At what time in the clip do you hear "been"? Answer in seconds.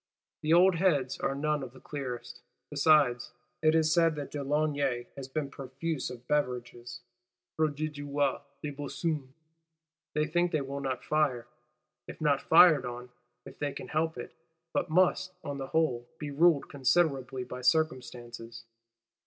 5.27-5.51